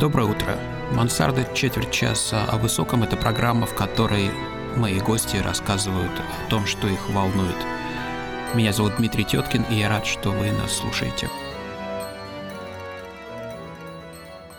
[0.00, 0.58] Доброе утро.
[0.90, 4.28] Мансарда четверть часа о высоком– это программа, в которой
[4.76, 7.54] мои гости рассказывают о том, что их волнует.
[8.54, 11.30] Меня зовут Дмитрий Теткин, и я рад, что вы нас слушаете.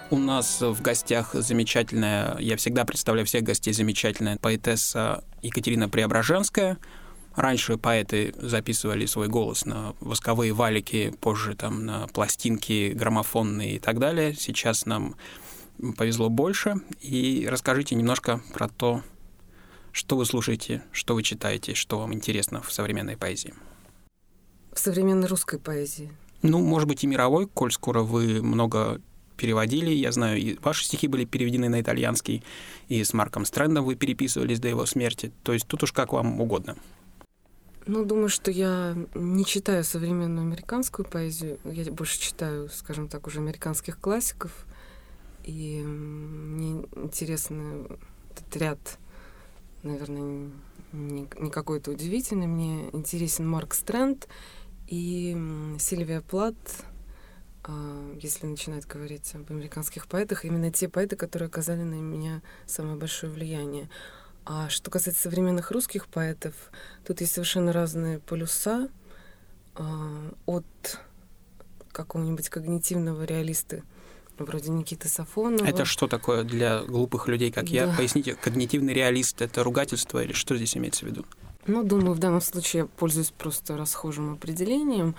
[0.09, 6.77] У нас в гостях замечательная, я всегда представляю всех гостей, замечательная поэтесса Екатерина Преображенская.
[7.35, 13.99] Раньше поэты записывали свой голос на восковые валики, позже там на пластинки граммофонные и так
[13.99, 14.33] далее.
[14.33, 15.15] Сейчас нам
[15.97, 16.75] повезло больше.
[17.01, 19.01] И расскажите немножко про то,
[19.91, 23.53] что вы слушаете, что вы читаете, что вам интересно в современной поэзии.
[24.71, 26.11] В современной русской поэзии?
[26.41, 29.01] Ну, может быть, и мировой, коль скоро вы много
[29.35, 29.89] переводили.
[29.89, 32.43] Я знаю, и ваши стихи были переведены на итальянский,
[32.87, 35.31] и с Марком Стрэндом вы переписывались до его смерти.
[35.43, 36.77] То есть тут уж как вам угодно.
[37.87, 41.59] Ну, думаю, что я не читаю современную американскую поэзию.
[41.65, 44.65] Я больше читаю, скажем так, уже американских классиков.
[45.43, 47.85] И мне интересно
[48.31, 48.79] этот ряд,
[49.83, 50.49] наверное,
[50.93, 52.47] не, не какой-то удивительный.
[52.47, 54.27] Мне интересен Марк Стрэнд
[54.87, 55.37] и
[55.79, 56.55] Сильвия Плат,
[57.63, 62.95] а, если начинать говорить об американских поэтах, именно те поэты, которые оказали на меня самое
[62.95, 63.89] большое влияние.
[64.45, 66.53] А что касается современных русских поэтов,
[67.05, 68.89] тут есть совершенно разные полюса
[69.73, 70.65] а, от
[71.91, 73.81] какого-нибудь когнитивного реалиста
[74.37, 75.65] вроде Никиты Сафонова.
[75.65, 77.71] Это что такое для глупых людей, как да.
[77.71, 77.93] я?
[77.95, 81.25] Поясните, когнитивный реалист— это ругательство или что здесь имеется в виду?
[81.67, 85.15] Ну, думаю, в данном случае я пользуюсь просто расхожим определением.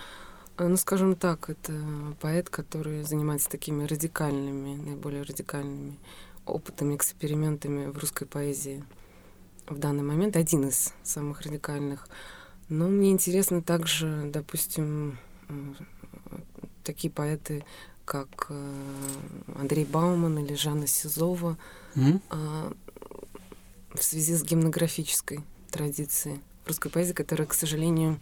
[0.57, 1.73] Э, ну, скажем так, это
[2.21, 5.97] поэт, который занимается такими радикальными, наиболее радикальными
[6.45, 8.83] опытами, экспериментами в русской поэзии
[9.67, 12.07] в данный момент, один из самых радикальных.
[12.69, 15.17] Но мне интересно также, допустим,
[16.83, 17.65] такие поэты,
[18.05, 18.73] как э,
[19.55, 21.57] Андрей Бауман или Жанна Сизова,
[21.95, 22.77] mm-hmm.
[23.93, 28.19] в связи с гимнографической традицией русской поэзии, которая, к сожалению,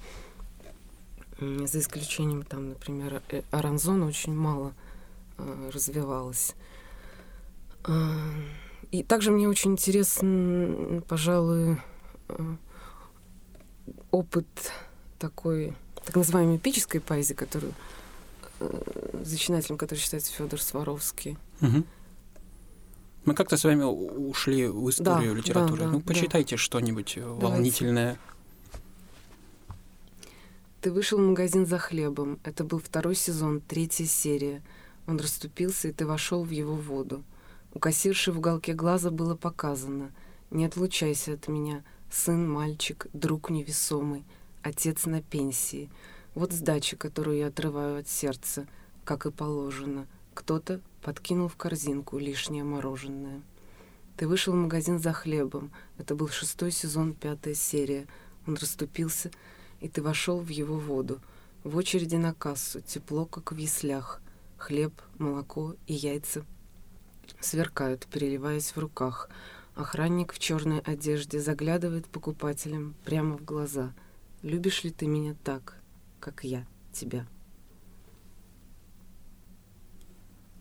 [1.40, 4.74] за исключением, там, например, э, Аранзона очень мало
[5.38, 6.56] э, развивалась.
[8.86, 11.78] Э, и также мне очень интересен, пожалуй,
[12.30, 12.56] э,
[14.12, 14.48] опыт
[15.20, 15.74] такой,
[16.06, 17.74] так называемой эпической поэзии, которую
[18.60, 21.38] э, зачинателем, который считается Федор Сваровский.
[21.62, 21.84] Угу.
[23.26, 25.80] Мы как-то с вами ушли в историю да, литературы.
[25.80, 26.62] Да, да, ну, почитайте да.
[26.62, 28.20] что-нибудь волнительное.
[30.82, 32.40] Ты вышел в магазин за хлебом.
[32.44, 34.62] Это был второй сезон, третья серия.
[35.08, 37.24] Он расступился, и ты вошел в его воду.
[37.76, 40.14] У кассирши в уголке глаза было показано
[40.50, 44.24] «Не отлучайся от меня, сын, мальчик, друг невесомый,
[44.62, 45.90] отец на пенсии.
[46.36, 48.66] Вот сдача, которую я отрываю от сердца,
[49.04, 50.08] как и положено.
[50.34, 53.42] Кто-то подкинул в корзинку лишнее мороженое.
[54.16, 55.70] Ты вышел в магазин за хлебом.
[55.98, 58.08] Это был шестой сезон, пятая серия.
[58.48, 59.32] Он расступился,
[59.82, 61.20] и ты вошел в его воду.
[61.66, 64.22] В очереди на кассу, тепло, как в яслях.
[64.58, 66.46] Хлеб, молоко и яйца
[67.40, 69.30] сверкают, переливаясь в руках.
[69.76, 73.94] Охранник в черной одежде заглядывает покупателям прямо в глаза.
[74.42, 75.76] «Любишь ли ты меня так,
[76.20, 77.26] как я тебя?»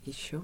[0.05, 0.43] Еще?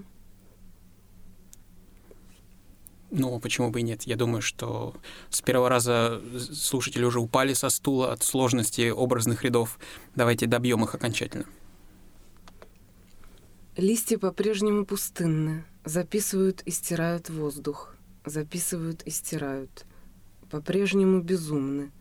[3.11, 4.03] Ну, почему бы и нет?
[4.03, 4.95] Я думаю, что
[5.29, 9.77] с первого раза слушатели уже упали со стула от сложности образных рядов.
[10.15, 11.45] Давайте добьем их окончательно.
[13.77, 15.63] Листья по-прежнему пустынны.
[15.85, 17.95] Записывают и стирают воздух.
[18.25, 19.85] Записывают и стирают.
[20.49, 21.91] По-прежнему безумны.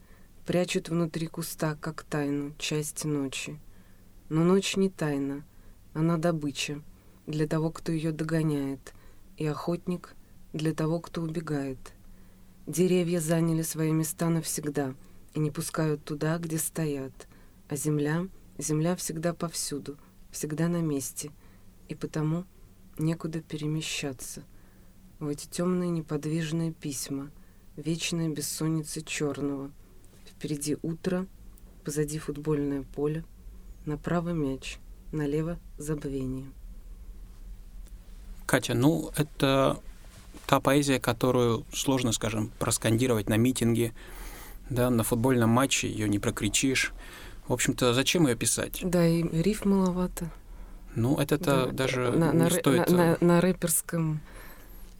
[0.47, 3.60] Прячут внутри куста, как тайну, часть ночи.
[4.28, 5.44] Но ночь не тайна.
[5.94, 6.82] Она добыча
[7.26, 8.92] для того, кто ее догоняет.
[9.36, 10.14] И охотник—
[10.53, 11.78] для того, кто убегает.
[12.66, 14.94] Деревья заняли свои места навсегда
[15.34, 17.28] и не пускают туда, где стоят.
[17.69, 18.26] А земля,
[18.59, 19.97] земля всегда повсюду,
[20.30, 21.30] всегда на месте,
[21.91, 22.45] и потому
[22.98, 24.45] некуда перемещаться.
[25.19, 27.31] В эти темные неподвижные письма,
[27.77, 29.72] вечная бессонница черного.
[30.25, 31.27] Впереди утро,
[31.84, 33.25] позади футбольное поле,
[33.87, 34.78] направо мяч,
[35.10, 36.47] налево забвение.
[38.47, 39.81] Катя, ну это
[40.47, 43.93] та поэзия, которую сложно, скажем, проскандировать на митинге,
[44.71, 46.93] да, на футбольном матче ее не прокричишь.
[47.48, 48.81] В общем-то, зачем ее писать?
[48.84, 50.31] Да, и риф маловато.
[50.95, 51.72] Ну, это-то да.
[51.72, 52.91] даже на, не на, стоит...
[52.91, 54.21] На, на, на рэперском...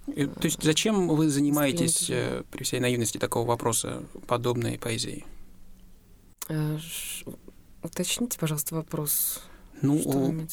[0.07, 5.25] То есть зачем вы занимаетесь, э, при всей наивности такого вопроса, подобной поэзией?
[6.49, 6.79] А,
[7.83, 9.43] уточните, пожалуйста, вопрос.
[9.83, 10.47] Ну,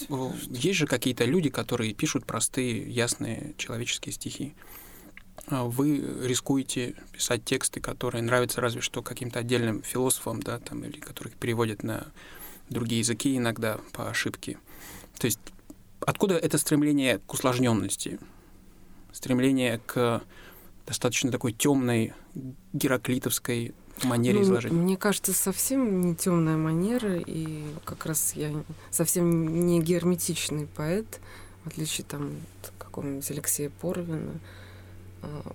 [0.49, 4.55] есть же какие-то люди, которые пишут простые, ясные человеческие стихи.
[5.47, 10.99] А вы рискуете писать тексты, которые нравятся разве что каким-то отдельным философам, да, там, или
[10.99, 12.07] которых переводят на
[12.69, 14.57] другие языки иногда по ошибке.
[15.19, 15.39] То есть
[16.01, 18.19] откуда это стремление к усложненности,
[19.11, 20.21] стремление к
[20.85, 22.13] достаточно такой темной
[22.73, 23.73] гераклитовской
[24.03, 24.75] манере ну, изложения?
[24.75, 28.51] Мне кажется, совсем не темная манера, и как раз я
[28.89, 31.19] совсем не герметичный поэт,
[31.63, 34.39] в отличие там от какого-нибудь Алексея Поровина.
[35.23, 35.53] А,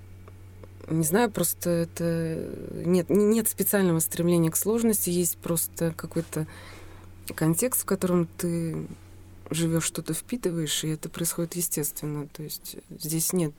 [0.90, 2.48] не знаю, просто это
[2.84, 6.46] нет, нет специального стремления к сложности, есть просто какой-то
[7.34, 8.86] контекст, в котором ты
[9.50, 12.26] живешь, что-то впитываешь, и это происходит естественно.
[12.28, 13.52] То есть здесь нет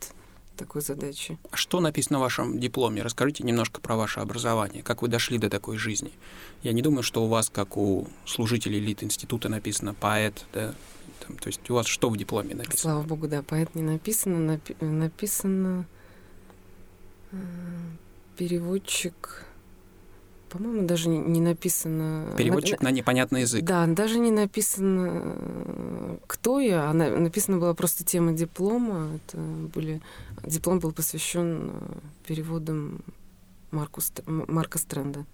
[0.58, 1.38] такой задачи.
[1.52, 3.02] А что написано в вашем дипломе?
[3.02, 4.84] Расскажите немножко про ваше образование.
[4.84, 6.12] Как вы дошли до такой жизни?
[6.62, 10.74] Я не думаю, что у вас, как у служителей элит института, написано поэт, да?
[11.26, 12.78] Там, то есть у вас что в дипломе написано?
[12.78, 14.54] Слава богу, да, поэт не написано.
[14.54, 15.86] Напи- написано
[17.32, 17.38] э,
[18.38, 19.46] переводчик
[20.54, 22.36] по-моему, даже не написано...
[22.38, 23.64] Переводчик на, на непонятный язык.
[23.64, 29.16] Да, даже не написано, кто я, а написана была просто тема диплома.
[29.16, 30.00] Это были...
[30.44, 33.02] Диплом был посвящен э, переводам
[33.72, 35.26] Марку, Марка Стрэнда.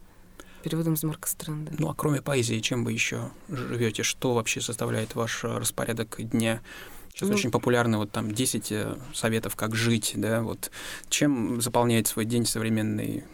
[0.63, 1.74] Переводом из Марка Стрэнда.
[1.77, 4.04] Ну, а кроме поэзии, чем вы еще живете?
[4.04, 6.62] Что вообще составляет ваш распорядок дня?
[7.10, 10.71] Сейчас ну, очень популярны вот там 10 э, советов, как жить, да, вот
[11.10, 13.25] чем заполняет свой день современный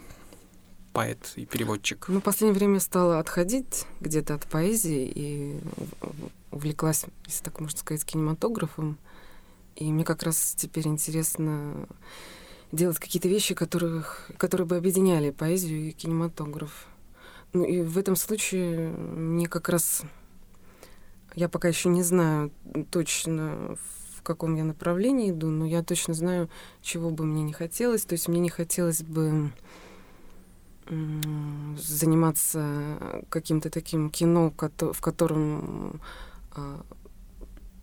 [0.96, 2.06] поэт и переводчик?
[2.08, 5.60] Ну, в последнее время стала отходить где-то от поэзии и
[6.50, 8.96] увлеклась, если так можно сказать, кинематографом.
[9.74, 11.86] И мне как раз теперь интересно
[12.72, 16.86] делать какие-то вещи, которых, которые бы объединяли поэзию и кинематограф.
[17.52, 20.00] Ну и в этом случае мне как раз...
[21.34, 22.50] Я пока еще не знаю
[22.90, 23.76] точно,
[24.16, 26.48] в каком я направлении иду, но я точно знаю,
[26.80, 28.06] чего бы мне не хотелось.
[28.06, 29.52] То есть мне не хотелось бы
[30.88, 36.00] заниматься каким-то таким кино, в котором
[36.52, 36.84] а,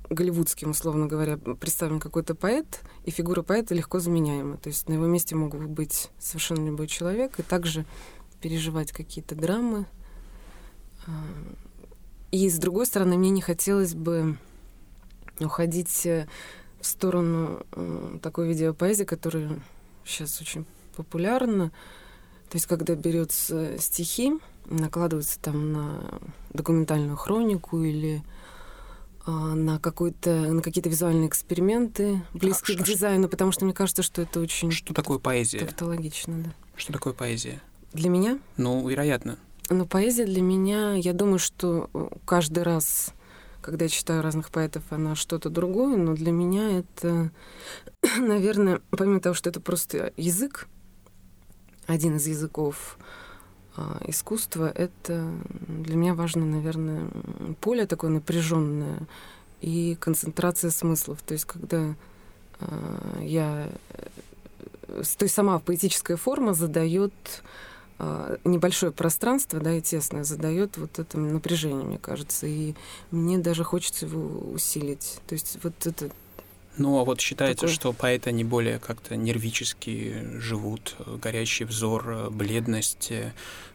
[0.09, 4.57] голливудским, условно говоря, представлен какой-то поэт, и фигура поэта легко заменяема.
[4.57, 7.85] То есть на его месте мог бы быть совершенно любой человек, и также
[8.41, 9.85] переживать какие-то драмы.
[11.07, 11.11] А,
[12.31, 14.37] и с другой стороны, мне не хотелось бы
[15.39, 16.27] уходить э,
[16.79, 17.65] в сторону
[18.21, 19.59] такой видеопоэзии, которая
[20.05, 20.65] сейчас очень
[20.95, 21.71] популярна,
[22.53, 24.33] то есть, когда берется стихи,
[24.67, 26.21] накладываются там на
[26.51, 28.21] документальную хронику или
[29.25, 34.03] а, на какой-то на какие-то визуальные эксперименты близкие а, к дизайну, потому что мне кажется,
[34.03, 35.65] что это очень что такое поэзия?
[35.65, 36.53] Тавтологично, да.
[36.75, 37.59] Что такое поэзия?
[37.91, 38.37] Для меня?
[38.57, 39.39] Ну, вероятно.
[39.71, 41.89] Ну, поэзия для меня, я думаю, что
[42.23, 43.13] каждый раз,
[43.61, 47.31] когда я читаю разных поэтов, она что-то другое, но для меня это,
[48.19, 50.67] наверное, помимо того, что это просто язык,
[51.87, 52.97] один из языков
[53.75, 55.31] а, искусства, это
[55.67, 57.07] для меня важно, наверное,
[57.59, 59.07] поле такое напряженное
[59.61, 61.21] и концентрация смыслов.
[61.23, 61.95] То есть, когда
[62.59, 63.69] а, я...
[64.87, 67.13] То есть сама поэтическая форма задает
[67.99, 72.45] а, небольшое пространство, да, и тесное, задает вот это напряжение, мне кажется.
[72.47, 72.75] И
[73.11, 75.19] мне даже хочется его усилить.
[75.27, 76.11] То есть вот это
[76.77, 77.75] ну, а вот считается, Такое...
[77.75, 83.11] что поэты не более как-то нервически живут, горящий взор, бледность,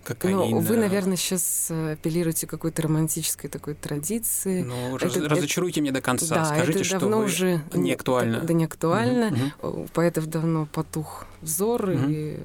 [0.03, 0.37] кокаин.
[0.37, 4.63] Ну, вы, наверное, сейчас апеллируете к какой-то романтической такой традиции.
[4.63, 6.35] Ну, это, раз, это, разочаруйте меня до конца.
[6.35, 8.41] Да, Скажите, это давно что уже не актуально.
[8.41, 9.53] Да, не актуально.
[9.63, 9.83] Угу, угу.
[9.83, 12.01] У поэтов давно потух взор, угу.
[12.09, 12.39] и,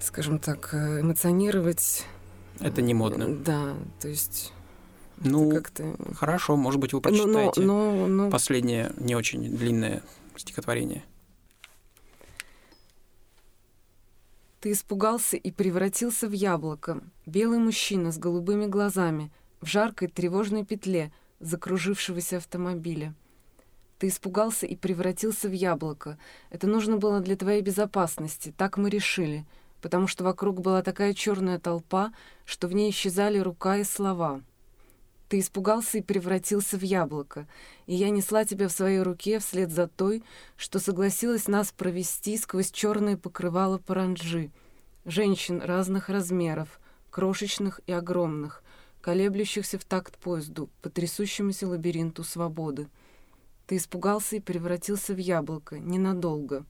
[0.00, 2.04] скажем так, эмоционировать...
[2.60, 3.28] Это не модно.
[3.36, 4.52] Да, то есть
[5.22, 5.96] ну, как-то...
[6.14, 8.30] хорошо, может быть, вы прочитаете но, но, но...
[8.30, 10.02] последнее не очень длинное
[10.36, 11.04] стихотворение.
[14.60, 21.12] Ты испугался и превратился в яблоко, белый мужчина с голубыми глазами, в жаркой тревожной петле
[21.38, 23.14] закружившегося автомобиля.
[23.98, 26.18] Ты испугался и превратился в яблоко.
[26.50, 29.44] Это нужно было для твоей безопасности, так мы решили,
[29.80, 32.12] потому что вокруг была такая черная толпа,
[32.44, 34.40] что в ней исчезали рука и слова.
[35.28, 37.46] Ты испугался и превратился в яблоко,
[37.86, 40.24] и я несла тебя в своей руке вслед за той,
[40.56, 44.50] что согласилась нас провести сквозь черные покрывала паранджи,
[45.04, 46.80] женщин разных размеров,
[47.10, 48.62] крошечных и огромных,
[49.02, 52.88] колеблющихся в такт поезду, по трясущемуся лабиринту свободы.
[53.66, 56.64] Ты испугался и превратился в яблоко, ненадолго.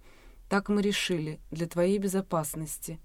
[0.49, 2.99] Так мы решили, для твоей безопасности.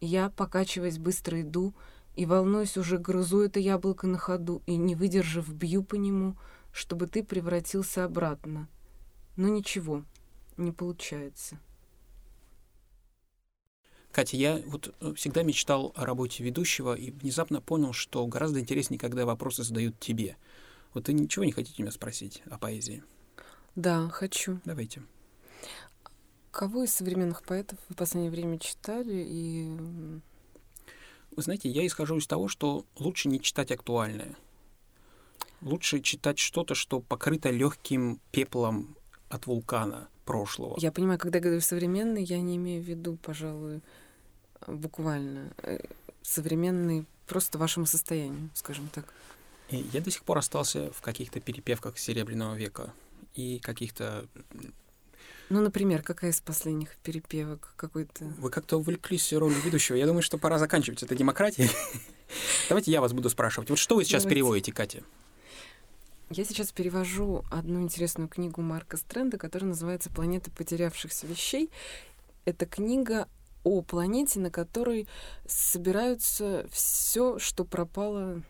[0.00, 1.72] И я, покачиваясь, быстро иду,
[2.18, 6.36] И, волнуюсь, уже грызу это яблоко на ходу, и, не выдержав, бью по нему,
[6.72, 8.68] чтобы ты превратился обратно.
[9.36, 10.04] Но ничего,
[10.56, 11.60] не получается.
[14.10, 18.98] Катя, я вот э, всегда мечтал о работе ведущего и внезапно понял, что гораздо интереснее,
[18.98, 20.36] когда вопросы задают тебе.
[20.94, 23.04] Вот вы ничего не хотите меня спросить о поэзии?
[23.76, 24.60] Да, хочу.
[24.64, 25.04] Давайте.
[26.50, 30.20] Кого из современных поэтов вы в последнее время читали и...
[31.38, 34.34] Вы знаете, я исхожу из того, что лучше не читать актуальное.
[35.60, 38.96] Лучше читать что-то, что покрыто легким пеплом
[39.28, 40.74] от вулкана прошлого.
[40.80, 43.82] Я понимаю, когда я говорю современный, я не имею в виду, пожалуй,
[44.66, 45.78] буквально э,
[46.22, 49.14] современный просто вашему состоянию, скажем так.
[49.68, 52.92] И я до сих пор остался в каких-то перепевках Серебряного века
[53.34, 54.26] и каких-то...
[55.50, 58.24] Ну, например, какая из последних перепевок какой-то...
[58.24, 59.96] Вы как-то увлеклись ролью ведущего.
[59.96, 61.70] Я думаю, что пора заканчивать это демократией.
[62.68, 63.70] Давайте я вас буду спрашивать.
[63.70, 65.02] Вот что вы сейчас переводите, Катя?
[66.30, 71.70] Я сейчас перевожу одну интересную книгу Марка Стрэнда, которая называется «Планета потерявшихся вещей».
[72.44, 73.26] Это книга
[73.64, 75.08] о планете, на которой
[75.46, 78.42] собираются все, что пропало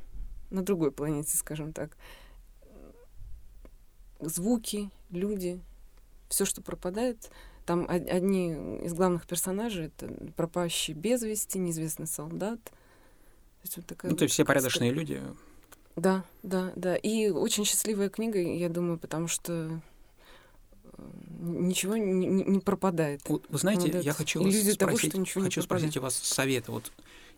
[0.51, 1.97] на другой планете, скажем так.
[4.21, 5.61] Звуки, люди,
[6.29, 7.31] все, что пропадает.
[7.67, 8.53] Там одни
[8.85, 12.63] из главных персонажей это пропащий без вести, неизвестный солдат.
[12.65, 15.23] То есть вот такая ну, то есть все порядочные люди
[15.99, 16.97] да, да, да.
[16.97, 19.81] И очень счастливая книга, я думаю, потому что
[20.85, 21.01] э,
[21.41, 23.21] ничего не, не пропадает.
[23.29, 26.15] Вот, вы знаете, вот я хочу вас спросить, того, что ничего хочу спросить у вас
[26.15, 26.73] совета.
[26.73, 26.93] Вот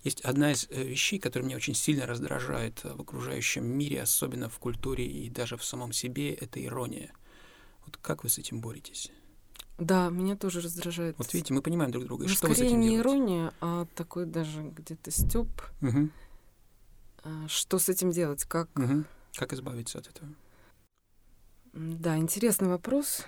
[0.05, 4.59] есть одна из э, вещей, которая меня очень сильно раздражает в окружающем мире, особенно в
[4.59, 7.13] культуре и даже в самом себе, это ирония.
[7.85, 9.11] Вот как вы с этим боретесь?
[9.79, 11.17] Да, меня тоже раздражает.
[11.19, 12.25] Вот видите, мы понимаем друг друга.
[12.25, 13.09] Ну, что скорее вы с этим не делаете?
[13.09, 15.49] ирония, а такой даже где-то стёб.
[15.81, 16.11] Угу.
[17.49, 18.45] Что с этим делать?
[18.45, 18.69] Как...
[18.79, 19.05] Угу.
[19.35, 20.29] Как избавиться от этого?
[21.73, 23.25] Да, интересный вопрос.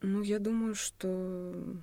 [0.00, 1.76] Ну, я думаю, что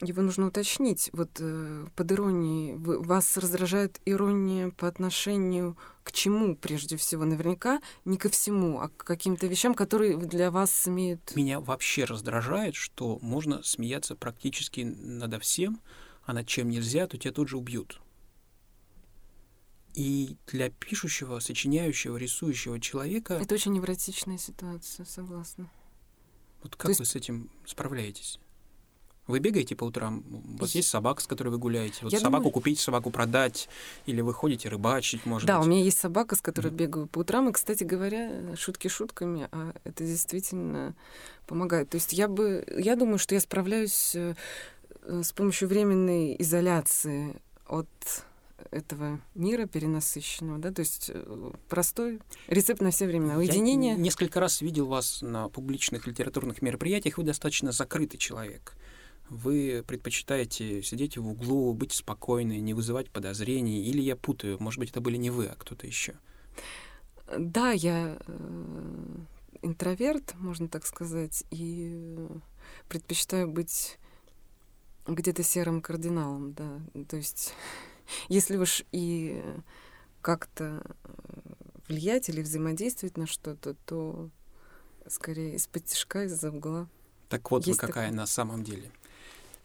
[0.00, 1.10] его нужно уточнить.
[1.12, 7.24] Вот э, под иронией вы, вас раздражает ирония по отношению к чему прежде всего?
[7.24, 11.34] Наверняка не ко всему, а к каким-то вещам, которые для вас имеют...
[11.36, 15.80] Меня вообще раздражает, что можно смеяться практически надо всем,
[16.24, 18.00] а над чем нельзя, то тебя тут же убьют.
[19.94, 23.34] И для пишущего, сочиняющего, рисующего человека...
[23.34, 25.70] Это очень невротичная ситуация, согласна.
[26.62, 27.12] Вот как то вы есть...
[27.12, 28.38] с этим справляетесь?
[29.30, 30.24] Вы бегаете по утрам?
[30.56, 31.98] У вас есть собака, с которой вы гуляете?
[32.02, 32.52] Вот Я собаку думаю...
[32.52, 33.68] купить, собаку продать?
[34.06, 35.64] Или вы ходите рыбачить, может да, быть?
[35.64, 36.76] Да, у меня есть собака, с которой mm-hmm.
[36.76, 37.48] бегаю по утрам.
[37.48, 40.94] И, кстати говоря, шутки шутками, а это действительно
[41.46, 41.88] помогает.
[41.90, 42.64] То есть я бы...
[42.76, 44.34] Я думаю, что я справляюсь э,
[45.02, 47.88] с помощью временной изоляции от
[48.70, 53.36] этого мира перенасыщенного, да, то есть э, простой рецепт на все времена.
[53.36, 53.92] Уединение.
[53.92, 58.74] Я несколько раз видел вас на публичных литературных мероприятиях, вы достаточно закрытый человек
[59.30, 64.90] вы предпочитаете сидеть в углу, быть спокойной, не вызывать подозрений, или я путаю, может быть,
[64.90, 66.14] это были не вы, а кто-то еще?
[67.38, 69.16] Да, я э,
[69.62, 72.18] интроверт, можно так сказать, и
[72.88, 73.98] предпочитаю быть
[75.06, 76.80] где-то серым кардиналом, да.
[77.08, 77.54] То есть,
[78.28, 79.42] если уж и
[80.22, 80.82] как-то
[81.88, 84.30] влиять или взаимодействовать на что-то, то
[85.06, 86.88] скорее из-под тяжка, из-за угла.
[87.28, 88.16] Так вот Есть вы какая такое.
[88.16, 88.90] на самом деле.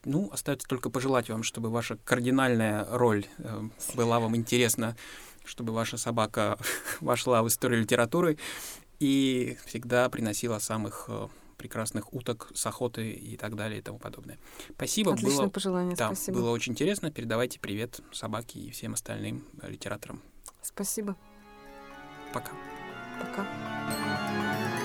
[0.06, 3.64] Ну, остается только пожелать вам, чтобы ваша кардинальная роль э,
[3.96, 4.96] была вам интересна,
[5.44, 6.58] чтобы ваша собака
[7.02, 8.38] вошла в историю литературы
[9.00, 14.38] и всегда приносила самых э, прекрасных уток с охоты и так далее и тому подобное.
[14.76, 15.14] Спасибо.
[15.14, 16.38] Отличное было, пожелание, да, спасибо.
[16.38, 17.12] Было очень интересно.
[17.12, 20.22] Передавайте привет собаке и всем остальным литераторам.
[20.62, 21.16] Спасибо.
[22.34, 22.52] Пока.
[23.20, 24.85] Пока.